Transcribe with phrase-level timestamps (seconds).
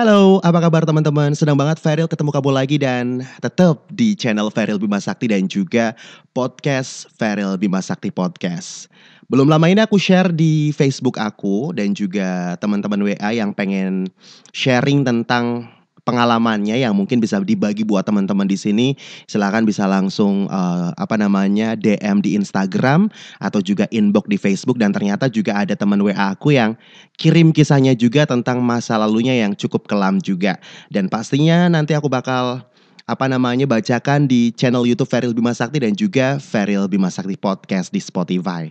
[0.00, 1.36] Halo, apa kabar teman-teman?
[1.36, 5.92] Senang banget Feril ketemu kamu lagi dan tetap di channel Feril Bima Sakti dan juga
[6.32, 8.88] podcast Feril Bima Sakti Podcast.
[9.28, 14.08] Belum lama ini aku share di Facebook aku dan juga teman-teman WA yang pengen
[14.56, 15.68] sharing tentang
[16.10, 18.98] pengalamannya yang mungkin bisa dibagi buat teman-teman di sini,
[19.30, 23.06] silakan bisa langsung uh, apa namanya DM di Instagram
[23.38, 26.74] atau juga inbox di Facebook dan ternyata juga ada teman WA aku yang
[27.14, 30.58] kirim kisahnya juga tentang masa lalunya yang cukup kelam juga.
[30.90, 32.66] Dan pastinya nanti aku bakal
[33.06, 37.94] apa namanya bacakan di channel YouTube Feril Bima Sakti dan juga Feril Bima Sakti Podcast
[37.94, 38.70] di Spotify.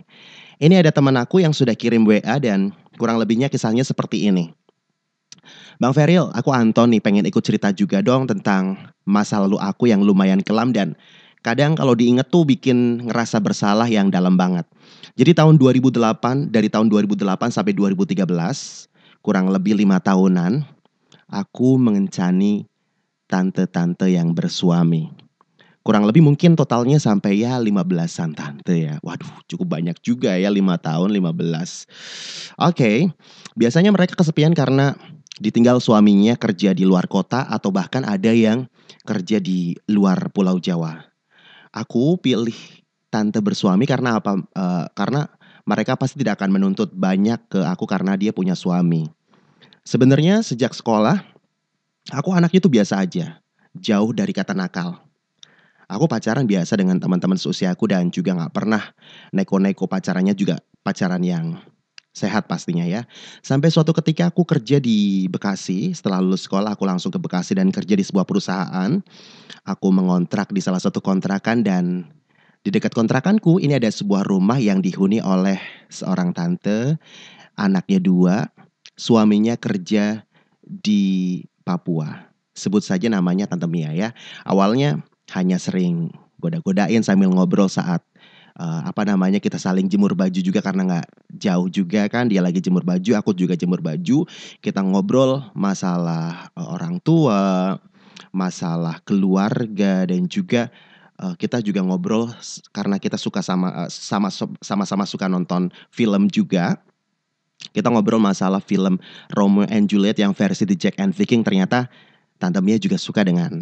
[0.60, 4.52] Ini ada teman aku yang sudah kirim WA dan kurang lebihnya kisahnya seperti ini.
[5.80, 8.76] Bang Feril, aku Anton pengen ikut cerita juga dong tentang
[9.08, 10.92] masa lalu aku yang lumayan kelam dan
[11.40, 14.68] kadang kalau diinget tuh bikin ngerasa bersalah yang dalam banget.
[15.16, 18.28] Jadi tahun 2008, dari tahun 2008 sampai 2013,
[19.24, 20.64] kurang lebih lima tahunan,
[21.28, 22.68] aku mengencani
[23.30, 25.08] tante-tante yang bersuami.
[25.80, 28.94] Kurang lebih mungkin totalnya sampai ya 15-an tante ya.
[29.00, 31.16] Waduh, cukup banyak juga ya 5 tahun 15.
[31.16, 31.88] Oke,
[32.60, 32.96] okay.
[33.56, 34.92] biasanya mereka kesepian karena
[35.40, 38.68] ditinggal suaminya kerja di luar kota atau bahkan ada yang
[39.08, 41.00] kerja di luar Pulau Jawa.
[41.72, 42.54] Aku pilih
[43.08, 44.36] tante bersuami karena apa?
[44.52, 45.32] Uh, karena
[45.64, 49.08] mereka pasti tidak akan menuntut banyak ke aku karena dia punya suami.
[49.80, 51.24] Sebenarnya sejak sekolah,
[52.12, 53.40] aku anaknya tuh biasa aja,
[53.72, 55.00] jauh dari kata nakal.
[55.90, 58.94] Aku pacaran biasa dengan teman-teman seusiaku dan juga nggak pernah
[59.34, 61.58] neko-neko pacarannya juga pacaran yang
[62.10, 63.06] sehat pastinya ya.
[63.40, 67.70] Sampai suatu ketika aku kerja di Bekasi, setelah lulus sekolah aku langsung ke Bekasi dan
[67.70, 68.98] kerja di sebuah perusahaan.
[69.66, 72.10] Aku mengontrak di salah satu kontrakan dan
[72.60, 75.56] di dekat kontrakanku ini ada sebuah rumah yang dihuni oleh
[75.88, 77.00] seorang tante,
[77.56, 78.36] anaknya dua,
[78.98, 80.28] suaminya kerja
[80.60, 82.28] di Papua.
[82.52, 84.12] Sebut saja namanya Tante Mia ya.
[84.44, 85.00] Awalnya
[85.32, 88.04] hanya sering goda-godain sambil ngobrol saat
[88.60, 91.06] uh, apa namanya kita saling jemur baju juga karena nggak
[91.40, 94.28] jauh juga kan dia lagi jemur baju aku juga jemur baju.
[94.60, 97.74] Kita ngobrol masalah uh, orang tua
[98.30, 100.68] masalah keluarga dan juga
[101.18, 102.28] uh, kita juga ngobrol
[102.70, 104.28] karena kita suka sama sama
[104.60, 106.76] sama-sama suka nonton film juga.
[107.60, 108.96] Kita ngobrol masalah film
[109.36, 111.92] Romeo and Juliet yang versi The Jack and Viking ternyata
[112.40, 113.60] Tante Mia juga suka dengan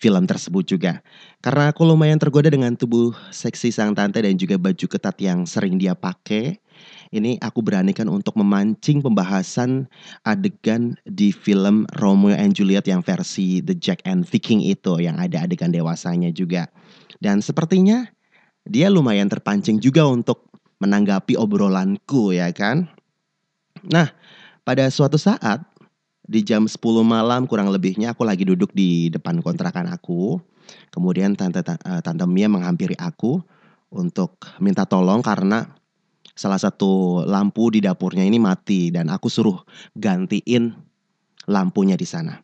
[0.00, 1.04] film tersebut juga.
[1.44, 5.76] Karena aku lumayan tergoda dengan tubuh seksi sang tante dan juga baju ketat yang sering
[5.76, 6.56] dia pakai.
[7.12, 9.84] Ini aku beranikan untuk memancing pembahasan
[10.24, 15.44] adegan di film Romeo and Juliet yang versi The Jack and Viking itu yang ada
[15.44, 16.72] adegan dewasanya juga.
[17.20, 18.08] Dan sepertinya
[18.64, 20.48] dia lumayan terpancing juga untuk
[20.80, 22.88] menanggapi obrolanku ya kan.
[23.84, 24.08] Nah,
[24.64, 25.69] pada suatu saat
[26.30, 30.38] di jam 10 malam kurang lebihnya aku lagi duduk di depan kontrakan aku.
[30.94, 33.42] Kemudian tante eh, tante Mia menghampiri aku
[33.90, 35.66] untuk minta tolong karena
[36.38, 39.58] salah satu lampu di dapurnya ini mati dan aku suruh
[39.98, 40.70] gantiin
[41.50, 42.38] lampunya di sana.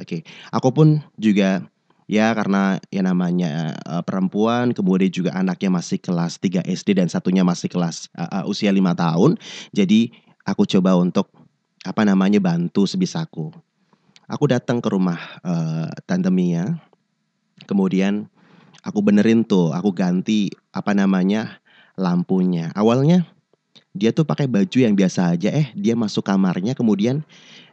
[0.00, 0.88] Oke, aku pun
[1.20, 1.60] juga
[2.08, 7.44] ya karena ya namanya uh, perempuan kemudian juga anaknya masih kelas 3 SD dan satunya
[7.44, 9.36] masih kelas uh, uh, usia lima tahun.
[9.76, 10.16] Jadi
[10.48, 11.28] aku coba untuk
[11.86, 13.54] apa namanya bantu sebisaku.
[14.26, 16.82] Aku datang ke rumah uh, Tante Mia,
[17.70, 18.26] kemudian
[18.82, 21.62] aku benerin tuh, aku ganti apa namanya
[21.94, 22.74] lampunya.
[22.74, 23.22] Awalnya
[23.94, 27.22] dia tuh pakai baju yang biasa aja, eh dia masuk kamarnya, kemudian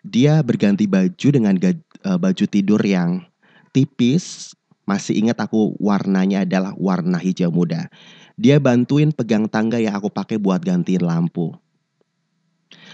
[0.06, 3.25] dia berganti baju dengan uh, baju tidur yang
[3.73, 4.53] tipis.
[4.84, 7.88] Masih ingat aku warnanya adalah warna hijau muda.
[8.35, 11.56] Dia bantuin pegang tangga yang aku pakai buat gantiin lampu.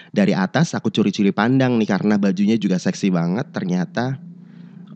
[0.10, 3.50] Dari atas aku curi-curi pandang nih karena bajunya juga seksi banget.
[3.54, 4.18] Ternyata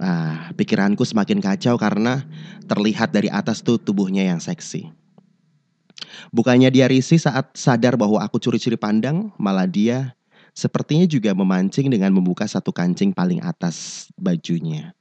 [0.01, 2.25] ah, pikiranku semakin kacau karena
[2.65, 4.89] terlihat dari atas tuh tubuhnya yang seksi.
[6.33, 10.17] Bukannya dia risih saat sadar bahwa aku curi-curi pandang, malah dia
[10.53, 14.93] sepertinya juga memancing dengan membuka satu kancing paling atas bajunya.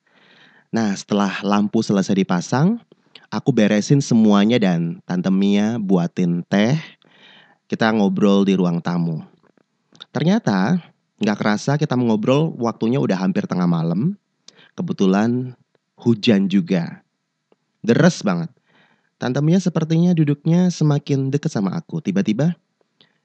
[0.73, 2.81] Nah, setelah lampu selesai dipasang,
[3.29, 6.81] aku beresin semuanya dan Tante Mia buatin teh.
[7.69, 9.32] Kita ngobrol di ruang tamu.
[10.13, 10.77] Ternyata
[11.19, 14.21] nggak kerasa kita mengobrol waktunya udah hampir tengah malam.
[14.77, 15.57] Kebetulan
[15.97, 17.01] hujan juga.
[17.81, 18.53] Deres banget.
[19.17, 22.05] Tante Mia sepertinya duduknya semakin dekat sama aku.
[22.05, 22.53] Tiba-tiba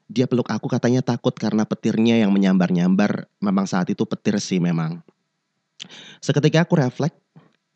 [0.08, 3.28] dia peluk aku katanya takut karena petirnya yang menyambar-nyambar.
[3.44, 5.04] Memang saat itu petir sih memang.
[6.24, 7.20] Seketika aku refleks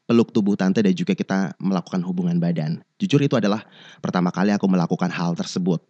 [0.08, 2.80] peluk tubuh tante dan juga kita melakukan hubungan badan.
[2.96, 3.64] Jujur itu adalah
[4.00, 5.84] pertama kali aku melakukan hal tersebut.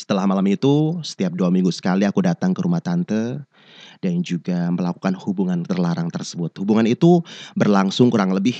[0.00, 3.44] Setelah malam itu, setiap dua minggu sekali aku datang ke rumah tante
[4.00, 6.56] dan juga melakukan hubungan terlarang tersebut.
[6.56, 7.20] Hubungan itu
[7.52, 8.56] berlangsung kurang lebih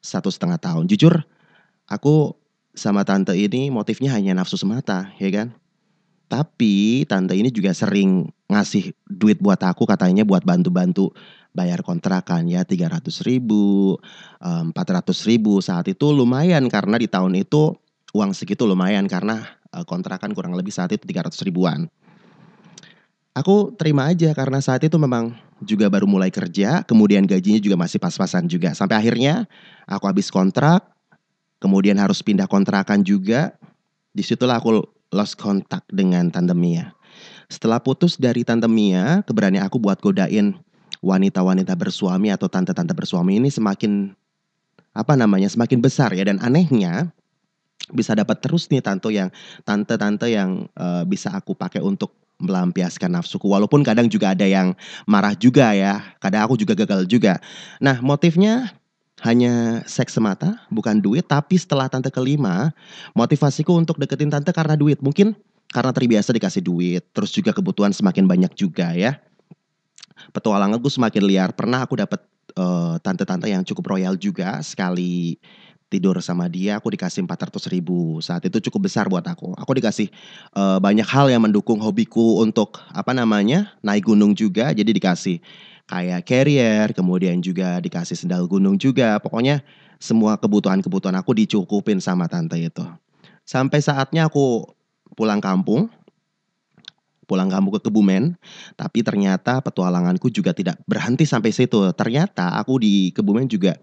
[0.00, 0.88] satu setengah tahun.
[0.88, 1.20] Jujur,
[1.84, 2.32] aku
[2.72, 5.52] sama tante ini motifnya hanya nafsu semata, ya kan?
[6.32, 11.12] Tapi tante ini juga sering ngasih duit buat aku katanya buat bantu-bantu
[11.52, 14.00] bayar kontrakan ya 300 ribu,
[14.40, 14.72] 400
[15.28, 17.76] ribu saat itu lumayan karena di tahun itu
[18.14, 21.86] uang segitu lumayan karena eh, kontrakan kurang lebih saat itu 300 ribuan.
[23.30, 25.32] Aku terima aja karena saat itu memang
[25.62, 28.74] juga baru mulai kerja, kemudian gajinya juga masih pas-pasan juga.
[28.74, 29.46] Sampai akhirnya
[29.86, 30.82] aku habis kontrak,
[31.62, 33.54] kemudian harus pindah kontrakan juga.
[34.10, 34.82] Di situlah aku
[35.14, 36.90] lost kontak dengan Tante Mia.
[37.46, 40.58] Setelah putus dari Tante Mia, keberanian aku buat godain
[41.00, 44.12] wanita-wanita bersuami atau tante-tante bersuami ini semakin
[44.90, 47.14] apa namanya semakin besar ya dan anehnya
[47.88, 49.32] bisa dapat terus nih tante yang
[49.64, 53.44] tante-tante yang uh, bisa aku pakai untuk melampiaskan nafsuku.
[53.48, 54.72] Walaupun kadang juga ada yang
[55.04, 57.40] marah juga ya kadang aku juga gagal juga.
[57.80, 58.72] Nah motifnya
[59.20, 61.28] hanya seks semata bukan duit.
[61.28, 62.72] Tapi setelah tante kelima
[63.12, 65.04] motivasiku untuk deketin tante karena duit.
[65.04, 65.36] Mungkin
[65.70, 69.20] karena terbiasa dikasih duit terus juga kebutuhan semakin banyak juga ya.
[70.32, 71.50] Petualanganku semakin liar.
[71.52, 72.20] Pernah aku dapat
[72.56, 75.36] uh, tante-tante yang cukup royal juga sekali
[75.90, 78.22] tidur sama dia aku dikasih 400 ribu.
[78.22, 79.52] Saat itu cukup besar buat aku.
[79.58, 80.06] Aku dikasih
[80.54, 85.42] uh, banyak hal yang mendukung hobiku untuk apa namanya naik gunung juga jadi dikasih
[85.90, 89.18] kayak carrier kemudian juga dikasih sendal gunung juga.
[89.18, 89.66] Pokoknya
[89.98, 92.86] semua kebutuhan-kebutuhan aku dicukupin sama tante itu.
[93.42, 94.62] Sampai saatnya aku
[95.18, 95.90] pulang kampung
[97.30, 98.34] pulang kampung ke Kebumen
[98.74, 101.78] tapi ternyata petualanganku juga tidak berhenti sampai situ.
[101.94, 103.78] Ternyata aku di Kebumen juga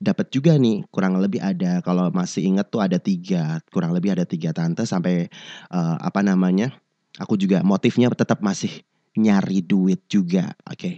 [0.00, 4.24] dapat juga nih kurang lebih ada kalau masih ingat tuh ada tiga kurang lebih ada
[4.24, 5.28] tiga tante sampai
[5.68, 6.72] uh, apa namanya
[7.20, 8.80] aku juga motifnya tetap masih
[9.14, 10.80] nyari duit juga oke.
[10.80, 10.94] Okay.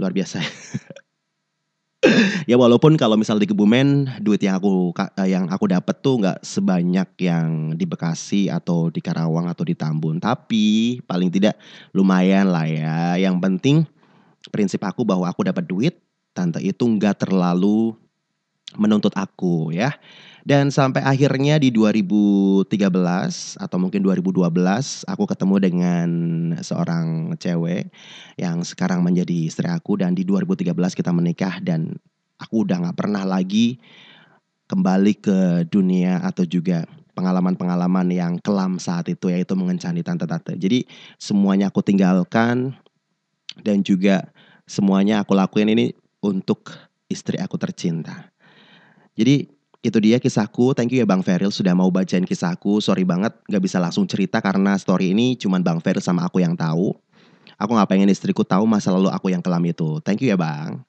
[0.00, 0.40] luar biasa.
[2.46, 6.46] Ya walaupun kalau misal di Kebumen duit yang aku eh, yang aku dapat tuh nggak
[6.46, 10.22] sebanyak yang di Bekasi atau di Karawang atau di Tambun.
[10.22, 11.58] Tapi paling tidak
[11.90, 13.18] lumayan lah ya.
[13.18, 13.76] Yang penting
[14.54, 15.98] prinsip aku bahwa aku dapat duit
[16.38, 17.98] tante itu nggak terlalu
[18.78, 19.98] menuntut aku ya.
[20.48, 22.72] Dan sampai akhirnya di 2013
[23.60, 24.48] atau mungkin 2012
[25.04, 26.08] aku ketemu dengan
[26.64, 27.92] seorang cewek
[28.40, 32.00] yang sekarang menjadi istri aku dan di 2013 kita menikah dan
[32.40, 33.76] aku udah nggak pernah lagi
[34.72, 35.38] kembali ke
[35.68, 40.54] dunia atau juga pengalaman-pengalaman yang kelam saat itu yaitu mengencani tante-tante.
[40.54, 40.86] Jadi
[41.20, 42.72] semuanya aku tinggalkan
[43.60, 44.30] dan juga
[44.64, 45.92] semuanya aku lakuin ini
[46.22, 46.74] untuk
[47.08, 48.30] istri aku tercinta.
[49.18, 49.48] Jadi
[49.78, 50.74] itu dia kisahku.
[50.74, 52.82] Thank you ya Bang Feril sudah mau bacain kisahku.
[52.82, 56.58] Sorry banget gak bisa langsung cerita karena story ini cuma Bang Feril sama aku yang
[56.58, 56.94] tahu.
[57.58, 59.98] Aku gak pengen istriku tahu masa lalu aku yang kelam itu.
[60.02, 60.86] Thank you ya Bang.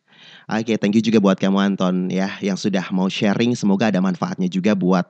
[0.50, 3.56] Oke, okay, thank you juga buat kamu Anton ya yang sudah mau sharing.
[3.56, 5.08] Semoga ada manfaatnya juga buat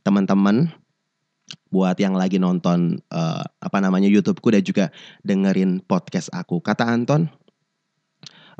[0.00, 0.72] teman-teman
[1.70, 4.84] buat yang lagi nonton uh, apa namanya YouTubeku dan juga
[5.22, 6.58] dengerin podcast aku.
[6.62, 7.28] Kata Anton,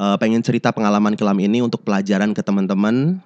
[0.01, 3.21] uh, pengen cerita pengalaman kelam ini untuk pelajaran ke teman-teman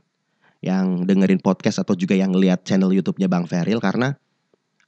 [0.60, 4.16] yang dengerin podcast atau juga yang lihat channel YouTube-nya Bang Feril karena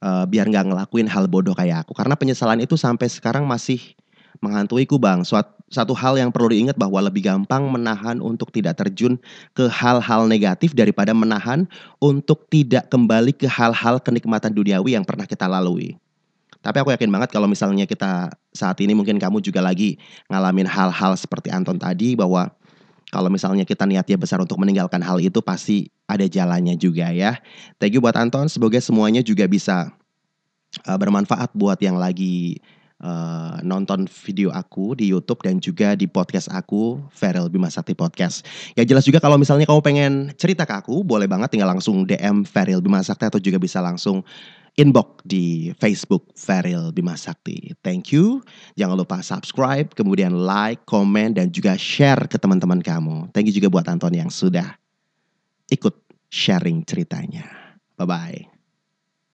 [0.03, 3.81] uh, biar nggak ngelakuin hal bodoh kayak aku karena penyesalan itu sampai sekarang masih
[4.43, 5.23] menghantuiku Bang.
[5.23, 9.15] Suat, satu hal yang perlu diingat bahwa lebih gampang menahan untuk tidak terjun
[9.55, 11.63] ke hal-hal negatif daripada menahan
[12.03, 15.95] untuk tidak kembali ke hal-hal kenikmatan duniawi yang pernah kita lalui.
[16.63, 19.99] Tapi aku yakin banget kalau misalnya kita saat ini mungkin kamu juga lagi
[20.31, 22.47] ngalamin hal-hal seperti Anton tadi bahwa
[23.11, 27.37] kalau misalnya kita niatnya besar untuk meninggalkan hal itu pasti ada jalannya juga ya.
[27.77, 29.91] Thank you buat Anton, semoga semuanya juga bisa
[30.87, 32.63] uh, bermanfaat buat yang lagi
[33.03, 38.47] uh, nonton video aku di YouTube dan juga di podcast aku Feral Bima Sakti Podcast.
[38.79, 42.47] Ya jelas juga kalau misalnya kamu pengen cerita ke aku, boleh banget tinggal langsung DM
[42.47, 44.23] Feral Bima Sakti atau juga bisa langsung
[44.73, 47.77] inbox di Facebook Feril Bima Sakti.
[47.85, 48.41] Thank you.
[48.73, 53.29] Jangan lupa subscribe, kemudian like, komen, dan juga share ke teman-teman kamu.
[53.35, 54.73] Thank you juga buat Anton yang sudah
[55.69, 55.93] ikut
[56.33, 57.45] sharing ceritanya.
[57.97, 58.52] Bye-bye.